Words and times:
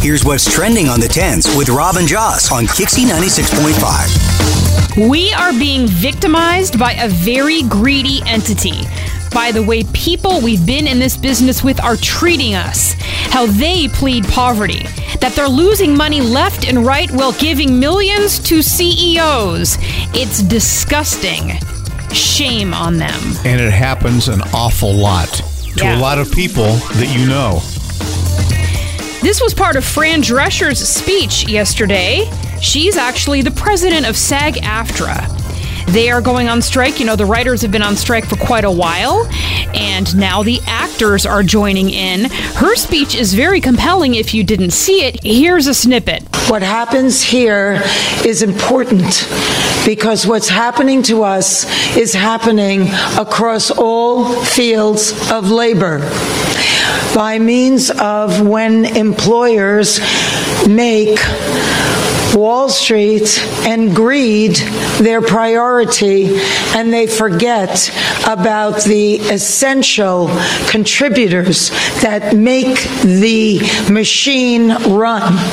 Here's 0.00 0.24
what's 0.24 0.50
trending 0.52 0.88
on 0.88 1.00
the 1.00 1.06
10s 1.06 1.56
with 1.58 1.68
Rob 1.68 1.96
and 1.96 2.06
Joss 2.08 2.52
on 2.52 2.64
KYXY 2.66 3.04
96.5. 3.10 5.08
We 5.10 5.32
are 5.34 5.52
being 5.52 5.86
victimized 5.88 6.78
by 6.78 6.92
a 6.92 7.08
very 7.08 7.62
greedy 7.64 8.20
entity. 8.26 8.82
By 9.34 9.50
the 9.52 9.62
way, 9.62 9.84
people 9.92 10.40
we've 10.40 10.64
been 10.64 10.86
in 10.86 10.98
this 10.98 11.16
business 11.16 11.62
with 11.62 11.82
are 11.82 11.96
treating 11.96 12.54
us, 12.54 12.94
how 13.32 13.46
they 13.46 13.88
plead 13.88 14.24
poverty, 14.26 14.84
that 15.20 15.32
they're 15.36 15.48
losing 15.48 15.96
money 15.96 16.20
left 16.20 16.66
and 16.66 16.86
right 16.86 17.10
while 17.10 17.32
giving 17.32 17.78
millions 17.78 18.38
to 18.40 18.62
CEOs. 18.62 19.76
It's 20.14 20.42
disgusting. 20.42 21.58
Shame 22.12 22.72
on 22.72 22.96
them. 22.96 23.20
And 23.44 23.60
it 23.60 23.72
happens 23.72 24.28
an 24.28 24.40
awful 24.54 24.92
lot 24.94 25.28
to 25.76 25.84
Yeah. 25.84 25.98
a 25.98 26.00
lot 26.00 26.18
of 26.18 26.30
people 26.32 26.72
that 26.94 27.14
you 27.14 27.26
know. 27.26 27.60
This 29.28 29.42
was 29.42 29.52
part 29.52 29.76
of 29.76 29.84
Fran 29.84 30.22
Drescher's 30.22 30.78
speech 30.78 31.46
yesterday. 31.46 32.30
She's 32.62 32.96
actually 32.96 33.42
the 33.42 33.50
president 33.50 34.08
of 34.08 34.16
SAG 34.16 34.54
AFTRA. 34.54 35.92
They 35.92 36.08
are 36.08 36.22
going 36.22 36.48
on 36.48 36.62
strike. 36.62 36.98
You 36.98 37.04
know, 37.04 37.14
the 37.14 37.26
writers 37.26 37.60
have 37.60 37.70
been 37.70 37.82
on 37.82 37.94
strike 37.94 38.24
for 38.24 38.36
quite 38.36 38.64
a 38.64 38.70
while, 38.70 39.26
and 39.74 40.16
now 40.16 40.42
the 40.42 40.60
actors 40.64 41.26
are 41.26 41.42
joining 41.42 41.90
in. 41.90 42.30
Her 42.30 42.74
speech 42.74 43.14
is 43.14 43.34
very 43.34 43.60
compelling 43.60 44.14
if 44.14 44.32
you 44.32 44.44
didn't 44.44 44.70
see 44.70 45.04
it. 45.04 45.22
Here's 45.22 45.66
a 45.66 45.74
snippet. 45.74 46.22
What 46.48 46.62
happens 46.62 47.22
here 47.22 47.82
is 48.24 48.40
important 48.40 49.28
because 49.84 50.26
what's 50.26 50.48
happening 50.48 51.02
to 51.02 51.22
us 51.22 51.66
is 51.98 52.14
happening 52.14 52.88
across 53.18 53.70
all 53.70 54.42
fields 54.42 55.12
of 55.30 55.50
labor 55.50 55.98
by 57.18 57.36
means 57.36 57.90
of 57.90 58.46
when 58.46 58.84
employers 58.84 59.98
make 60.68 61.18
Wall 62.32 62.68
Street 62.68 63.44
and 63.66 63.92
greed 63.92 64.54
their 65.00 65.20
priority, 65.20 66.38
and 66.76 66.92
they 66.92 67.08
forget 67.08 67.90
about 68.28 68.84
the 68.84 69.16
essential 69.16 70.30
contributors 70.68 71.70
that 72.02 72.36
make 72.36 72.78
the 73.02 73.58
machine 73.90 74.68
run. 74.84 75.52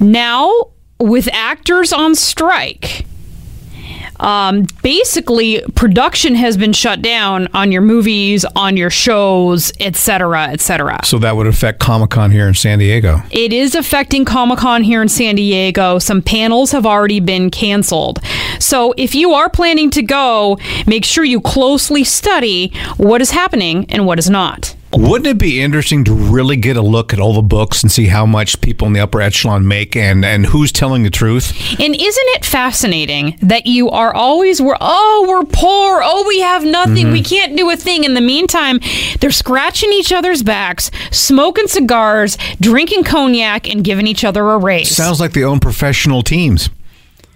Now, 0.00 0.70
with 0.98 1.28
actors 1.30 1.92
on 1.92 2.14
strike, 2.14 3.04
um, 4.22 4.66
basically 4.82 5.62
production 5.74 6.34
has 6.36 6.56
been 6.56 6.72
shut 6.72 7.02
down 7.02 7.48
on 7.52 7.72
your 7.72 7.82
movies, 7.82 8.44
on 8.56 8.76
your 8.76 8.88
shows, 8.90 9.72
etc., 9.80 10.48
etc. 10.48 11.00
So 11.04 11.18
that 11.18 11.36
would 11.36 11.46
affect 11.46 11.80
Comic 11.80 12.10
Con 12.10 12.30
here 12.30 12.48
in 12.48 12.54
San 12.54 12.78
Diego. 12.78 13.22
It 13.30 13.52
is 13.52 13.74
affecting 13.74 14.24
Comic 14.24 14.60
Con 14.60 14.82
here 14.82 15.02
in 15.02 15.08
San 15.08 15.34
Diego. 15.34 15.98
Some 15.98 16.22
panels 16.22 16.70
have 16.72 16.86
already 16.86 17.20
been 17.20 17.50
canceled. 17.50 18.20
So 18.58 18.94
if 18.96 19.14
you 19.14 19.32
are 19.32 19.50
planning 19.50 19.90
to 19.90 20.02
go, 20.02 20.58
make 20.86 21.04
sure 21.04 21.24
you 21.24 21.40
closely 21.40 22.04
study 22.04 22.72
what 22.96 23.20
is 23.20 23.32
happening 23.32 23.86
and 23.88 24.06
what 24.06 24.18
is 24.18 24.30
not. 24.30 24.71
Wouldn't 24.94 25.26
it 25.26 25.38
be 25.38 25.62
interesting 25.62 26.04
to 26.04 26.12
really 26.12 26.56
get 26.56 26.76
a 26.76 26.82
look 26.82 27.12
at 27.14 27.18
all 27.18 27.32
the 27.32 27.42
books 27.42 27.82
and 27.82 27.90
see 27.90 28.06
how 28.06 28.26
much 28.26 28.60
people 28.60 28.86
in 28.86 28.92
the 28.92 29.00
upper 29.00 29.22
echelon 29.22 29.66
make 29.66 29.96
and, 29.96 30.22
and 30.24 30.44
who's 30.44 30.70
telling 30.70 31.02
the 31.02 31.10
truth? 31.10 31.50
And 31.80 31.94
isn't 31.94 32.28
it 32.28 32.44
fascinating 32.44 33.38
that 33.40 33.66
you 33.66 33.88
are 33.88 34.14
always 34.14 34.60
we're 34.60 34.76
oh 34.80 35.24
we're 35.28 35.44
poor. 35.44 36.02
Oh 36.04 36.24
we 36.28 36.40
have 36.40 36.64
nothing. 36.64 37.10
We 37.10 37.22
mm-hmm. 37.22 37.34
can't 37.34 37.56
do 37.56 37.70
a 37.70 37.76
thing. 37.76 38.04
In 38.04 38.14
the 38.14 38.20
meantime 38.20 38.80
they're 39.20 39.30
scratching 39.30 39.92
each 39.92 40.12
other's 40.12 40.42
backs 40.42 40.90
smoking 41.10 41.68
cigars 41.68 42.36
drinking 42.60 43.04
cognac 43.04 43.68
and 43.68 43.82
giving 43.82 44.06
each 44.06 44.24
other 44.24 44.50
a 44.50 44.58
raise. 44.58 44.94
Sounds 44.94 45.20
like 45.20 45.32
they 45.32 45.44
own 45.44 45.60
professional 45.60 46.22
teams. 46.22 46.68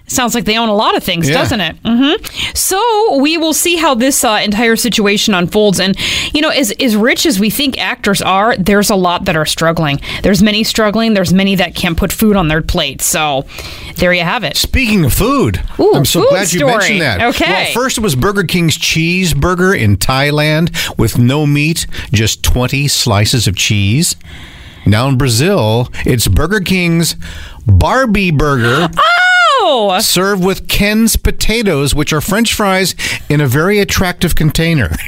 Sounds 0.08 0.36
like 0.36 0.44
they 0.44 0.56
own 0.56 0.68
a 0.68 0.74
lot 0.74 0.96
of 0.96 1.02
things, 1.02 1.28
Yeah. 1.28 1.34
doesn't 1.38 1.60
it? 1.60 1.76
hmm 1.84 2.12
So 2.54 3.18
we 3.18 3.36
will 3.38 3.52
see 3.52 3.76
how 3.76 3.94
this 3.94 4.22
uh, 4.22 4.40
entire 4.44 4.76
situation 4.76 5.34
unfolds. 5.34 5.80
And 5.80 5.96
you 6.32 6.40
know, 6.42 6.50
as 6.50 6.70
as 6.80 6.94
rich 6.96 7.26
as 7.26 7.40
we 7.40 7.50
think 7.50 7.76
actors 7.78 8.22
are, 8.22 8.56
there's 8.56 8.88
a 8.90 8.94
lot 8.94 9.24
that 9.24 9.36
are 9.36 9.44
struggling. 9.46 10.00
There's 10.22 10.42
many 10.42 10.62
struggling. 10.64 11.14
There's 11.14 11.32
many 11.34 11.56
that 11.56 11.74
can't 11.74 11.96
put 11.96 12.12
food 12.12 12.36
on 12.36 12.46
their 12.48 12.62
plate. 12.62 13.02
So 13.02 13.46
there 13.96 14.12
you 14.12 14.22
have 14.22 14.44
it. 14.44 14.56
Speaking 14.56 15.04
of 15.04 15.12
food, 15.12 15.60
Ooh, 15.80 15.92
I'm 15.94 16.04
so 16.04 16.20
food 16.22 16.28
glad 16.30 16.52
you 16.52 16.66
mentioned 16.66 17.00
that. 17.00 17.20
Okay. 17.34 17.72
Well, 17.74 17.82
first 17.82 17.98
it 17.98 18.02
was 18.02 18.14
Burger 18.14 18.44
King's 18.44 18.78
cheeseburger 18.78 19.76
in 19.76 19.96
Thailand 19.96 20.96
with 20.96 21.18
no 21.18 21.46
meat, 21.46 21.86
just 22.12 22.44
20 22.44 22.86
slices 22.86 23.48
of 23.48 23.56
cheese. 23.56 24.14
Now 24.86 25.08
in 25.08 25.18
Brazil, 25.18 25.88
it's 26.04 26.28
Burger 26.28 26.60
King's 26.60 27.16
Barbie 27.66 28.30
burger. 28.30 28.88
Served 30.00 30.44
with 30.44 30.68
Ken's 30.68 31.16
potatoes, 31.16 31.94
which 31.94 32.12
are 32.12 32.20
French 32.20 32.54
fries 32.54 32.94
in 33.28 33.40
a 33.40 33.46
very 33.46 33.78
attractive 33.80 34.34
container. 34.34 34.90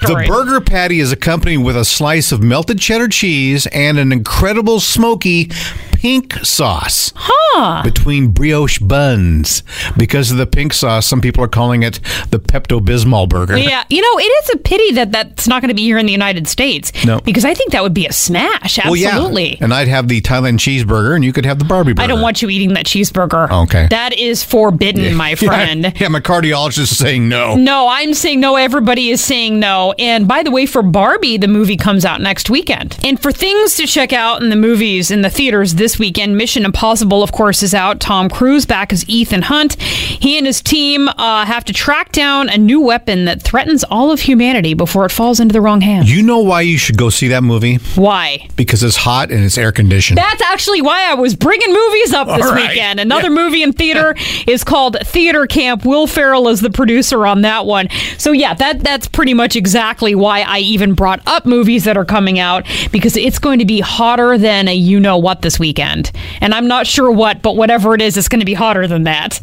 The 0.00 0.14
burger 0.28 0.62
patty 0.62 0.98
is 1.00 1.12
accompanied 1.12 1.58
with 1.58 1.76
a 1.76 1.84
slice 1.84 2.32
of 2.32 2.42
melted 2.42 2.78
cheddar 2.78 3.08
cheese 3.08 3.66
and 3.66 3.98
an 3.98 4.12
incredible 4.12 4.80
smoky 4.80 5.50
pink 6.00 6.32
sauce 6.42 7.12
huh. 7.14 7.82
between 7.82 8.28
brioche 8.28 8.78
buns. 8.78 9.62
Because 9.98 10.30
of 10.30 10.38
the 10.38 10.46
pink 10.46 10.72
sauce, 10.72 11.06
some 11.06 11.20
people 11.20 11.44
are 11.44 11.48
calling 11.48 11.82
it 11.82 12.00
the 12.30 12.38
Pepto 12.38 12.80
Bismol 12.80 13.28
burger. 13.28 13.58
yeah. 13.58 13.84
You 13.90 14.00
know, 14.00 14.18
it 14.18 14.22
is 14.44 14.50
a 14.54 14.56
pity 14.56 14.92
that 14.92 15.12
that's 15.12 15.46
not 15.46 15.60
going 15.60 15.68
to 15.68 15.74
be 15.74 15.82
here 15.82 15.98
in 15.98 16.06
the 16.06 16.12
United 16.12 16.48
States. 16.48 16.90
No. 17.04 17.20
because 17.20 17.44
I 17.44 17.52
think 17.52 17.72
that 17.72 17.82
would 17.82 17.92
be 17.92 18.06
a 18.06 18.14
smash. 18.14 18.78
Well, 18.78 18.94
Absolutely. 18.96 19.50
yeah. 19.50 19.56
And 19.60 19.74
I'd 19.74 19.88
have 19.88 20.08
the 20.08 20.22
Thailand 20.22 20.54
cheeseburger, 20.54 21.14
and 21.14 21.22
you 21.22 21.34
could 21.34 21.44
have 21.44 21.58
the 21.58 21.66
Barbie 21.66 21.92
burger. 21.92 22.02
I 22.04 22.06
don't 22.06 22.22
want 22.22 22.40
you 22.40 22.48
eating 22.48 22.72
that 22.74 22.86
cheeseburger. 22.86 23.50
Okay. 23.64 23.86
That 23.90 24.14
is 24.14 24.42
forbidden, 24.42 25.14
my 25.14 25.34
friend. 25.36 25.84
Yeah, 25.84 25.92
yeah, 25.96 26.08
my 26.08 26.20
cardiologist 26.20 26.78
is 26.78 26.96
saying 26.96 27.28
no. 27.28 27.56
No, 27.56 27.88
I'm 27.88 28.14
saying 28.14 28.40
no. 28.40 28.56
Everybody 28.56 29.10
is 29.10 29.22
saying 29.22 29.60
no. 29.60 29.92
And 29.98 30.26
by 30.26 30.42
the 30.44 30.50
way, 30.50 30.64
for 30.64 30.82
Barbie, 30.82 31.36
the 31.36 31.48
movie 31.48 31.76
comes 31.76 32.06
out 32.06 32.22
next 32.22 32.48
weekend. 32.48 32.98
And 33.04 33.20
for 33.20 33.32
things 33.32 33.76
to 33.76 33.86
check 33.86 34.14
out 34.14 34.42
in 34.42 34.48
the 34.48 34.56
movies, 34.56 35.10
in 35.10 35.20
the 35.20 35.28
theaters 35.30 35.74
this 35.74 35.89
weekend, 35.98 36.36
Mission 36.36 36.64
Impossible, 36.64 37.22
of 37.22 37.32
course, 37.32 37.62
is 37.62 37.74
out. 37.74 38.00
Tom 38.00 38.28
Cruise 38.28 38.66
back 38.66 38.92
as 38.92 39.08
Ethan 39.08 39.42
Hunt. 39.42 39.80
He 39.80 40.36
and 40.36 40.46
his 40.46 40.60
team 40.60 41.08
uh, 41.08 41.44
have 41.46 41.64
to 41.66 41.72
track 41.72 42.12
down 42.12 42.48
a 42.48 42.56
new 42.56 42.80
weapon 42.80 43.24
that 43.24 43.42
threatens 43.42 43.84
all 43.84 44.10
of 44.10 44.20
humanity 44.20 44.74
before 44.74 45.04
it 45.04 45.12
falls 45.12 45.40
into 45.40 45.52
the 45.52 45.60
wrong 45.60 45.80
hands. 45.80 46.14
You 46.14 46.22
know 46.22 46.40
why 46.40 46.62
you 46.62 46.78
should 46.78 46.96
go 46.96 47.10
see 47.10 47.28
that 47.28 47.42
movie? 47.42 47.76
Why? 47.94 48.48
Because 48.56 48.82
it's 48.82 48.96
hot 48.96 49.30
and 49.30 49.44
it's 49.44 49.58
air 49.58 49.72
conditioned. 49.72 50.18
That's 50.18 50.42
actually 50.42 50.82
why 50.82 51.10
I 51.10 51.14
was 51.14 51.34
bringing 51.34 51.72
movies 51.72 52.12
up 52.12 52.28
this 52.28 52.46
right. 52.46 52.68
weekend. 52.68 53.00
Another 53.00 53.30
movie 53.30 53.62
in 53.62 53.72
theater 53.72 54.14
is 54.46 54.64
called 54.64 54.96
Theater 55.04 55.46
Camp. 55.46 55.84
Will 55.84 56.06
Ferrell 56.06 56.48
is 56.48 56.60
the 56.60 56.70
producer 56.70 57.26
on 57.26 57.42
that 57.42 57.66
one. 57.66 57.88
So 58.18 58.32
yeah, 58.32 58.54
that 58.54 58.80
that's 58.80 59.08
pretty 59.08 59.34
much 59.34 59.56
exactly 59.56 60.14
why 60.14 60.42
I 60.42 60.58
even 60.60 60.94
brought 60.94 61.20
up 61.26 61.46
movies 61.46 61.84
that 61.84 61.96
are 61.96 62.04
coming 62.04 62.38
out 62.38 62.66
because 62.92 63.16
it's 63.16 63.38
going 63.38 63.58
to 63.58 63.64
be 63.64 63.80
hotter 63.80 64.38
than 64.38 64.68
a 64.68 64.74
you 64.74 65.00
know 65.00 65.18
what 65.18 65.42
this 65.42 65.58
weekend. 65.80 66.12
And 66.40 66.54
I'm 66.54 66.68
not 66.68 66.86
sure 66.86 67.10
what, 67.10 67.42
but 67.42 67.56
whatever 67.56 67.94
it 67.94 68.02
is, 68.02 68.16
it's 68.16 68.28
going 68.28 68.40
to 68.40 68.46
be 68.46 68.54
hotter 68.54 68.86
than 68.86 69.04
that. 69.04 69.40